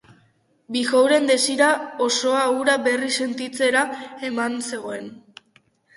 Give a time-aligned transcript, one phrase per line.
[0.75, 1.67] Bijouren desira
[2.05, 3.85] osoa hura berriz sentitzera
[4.31, 5.13] emana zegoen.